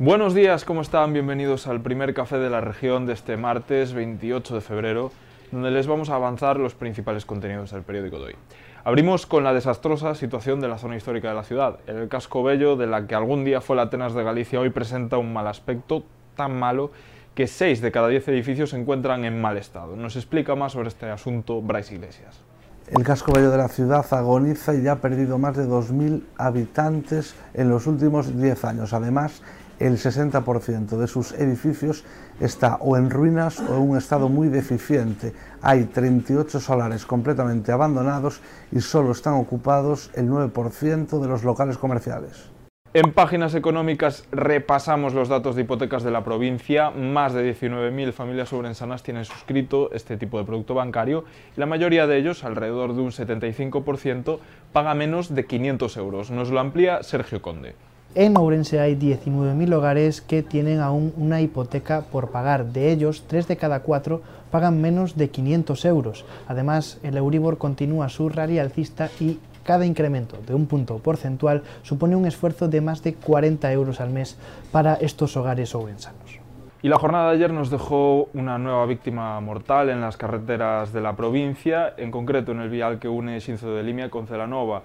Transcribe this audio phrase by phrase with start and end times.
[0.00, 1.12] Buenos días, ¿cómo están?
[1.12, 5.10] Bienvenidos al primer café de la región de este martes 28 de febrero,
[5.50, 8.36] donde les vamos a avanzar los principales contenidos del periódico de hoy.
[8.84, 11.80] Abrimos con la desastrosa situación de la zona histórica de la ciudad.
[11.88, 15.18] El casco bello, de la que algún día fue la Atenas de Galicia, hoy presenta
[15.18, 16.04] un mal aspecto
[16.36, 16.92] tan malo
[17.34, 19.96] que 6 de cada 10 edificios se encuentran en mal estado.
[19.96, 22.44] Nos explica más sobre este asunto Bryce Iglesias.
[22.86, 27.34] El casco bello de la ciudad agoniza y ya ha perdido más de 2.000 habitantes
[27.52, 28.92] en los últimos 10 años.
[28.94, 29.42] Además,
[29.78, 32.04] el 60% de sus edificios
[32.40, 35.32] está o en ruinas o en un estado muy deficiente.
[35.62, 38.40] Hay 38 solares completamente abandonados
[38.72, 42.50] y solo están ocupados el 9% de los locales comerciales.
[42.94, 46.90] En páginas económicas repasamos los datos de hipotecas de la provincia.
[46.90, 51.24] Más de 19.000 familias sobrensanas tienen suscrito este tipo de producto bancario
[51.54, 54.38] y la mayoría de ellos, alrededor de un 75%,
[54.72, 56.30] paga menos de 500 euros.
[56.30, 57.74] Nos lo amplía Sergio Conde.
[58.20, 62.64] En Ourense hay 19.000 hogares que tienen aún una hipoteca por pagar.
[62.64, 66.24] De ellos, 3 de cada 4 pagan menos de 500 euros.
[66.48, 72.16] Además, el Euribor continúa su rally alcista y cada incremento de un punto porcentual supone
[72.16, 74.36] un esfuerzo de más de 40 euros al mes
[74.72, 76.40] para estos hogares ourensanos.
[76.82, 81.00] Y la jornada de ayer nos dejó una nueva víctima mortal en las carreteras de
[81.00, 84.82] la provincia, en concreto en el vial que une Xinzo de Limia con Celanova.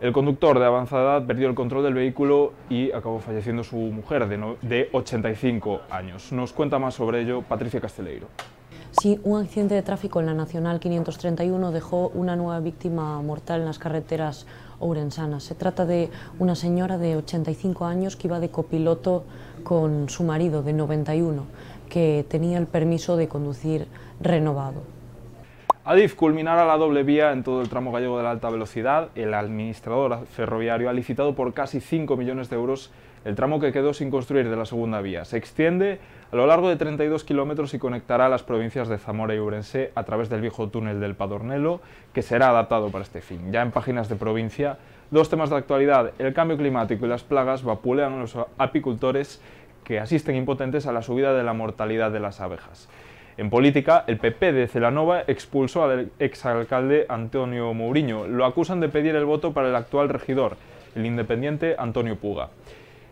[0.00, 4.28] El conductor de avanzada edad perdió el control del vehículo y acabó falleciendo su mujer
[4.28, 6.32] de, de 85 años.
[6.32, 8.26] Nos cuenta más sobre ello Patricia Casteleiro.
[8.92, 13.66] Sí, un accidente de tráfico en la Nacional 531 dejó una nueva víctima mortal en
[13.66, 14.46] las carreteras
[14.78, 15.44] ourensanas.
[15.44, 19.24] Se trata de una señora de 85 años que iba de copiloto
[19.64, 21.44] con su marido de 91,
[21.90, 23.86] que tenía el permiso de conducir
[24.18, 24.80] renovado.
[25.82, 29.08] Adif culminará la doble vía en todo el tramo gallego de la alta velocidad.
[29.14, 32.92] El administrador ferroviario ha licitado por casi 5 millones de euros
[33.24, 35.24] el tramo que quedó sin construir de la segunda vía.
[35.24, 35.98] Se extiende
[36.30, 40.04] a lo largo de 32 kilómetros y conectará las provincias de Zamora y Urense a
[40.04, 41.80] través del viejo túnel del Padornelo,
[42.12, 43.50] que será adaptado para este fin.
[43.50, 44.76] Ya en páginas de provincia,
[45.10, 49.40] dos temas de actualidad, el cambio climático y las plagas vapulean a los apicultores
[49.84, 52.86] que asisten impotentes a la subida de la mortalidad de las abejas.
[53.40, 58.26] En política, el PP de Celanova expulsó al exalcalde Antonio Mourinho.
[58.26, 60.58] Lo acusan de pedir el voto para el actual regidor,
[60.94, 62.50] el independiente Antonio Puga.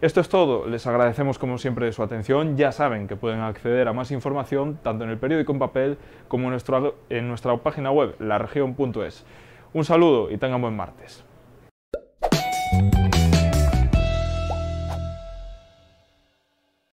[0.00, 3.92] Esto es todo, les agradecemos como siempre su atención, ya saben que pueden acceder a
[3.92, 9.24] más información tanto en el periódico en papel como en, nuestra página web, laregion.es.
[9.74, 11.24] Un saludo y tengan buen martes.